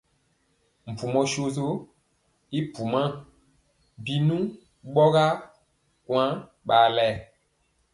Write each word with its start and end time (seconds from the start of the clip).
Mpumɔ 0.91 1.21
soso 1.31 1.65
i 2.57 2.59
pumaa 2.73 3.09
e 3.13 3.19
binu 4.03 4.37
ɓɔgaa 4.93 5.31
kwaŋ 6.05 6.29
ɓalɛ. 6.67 7.07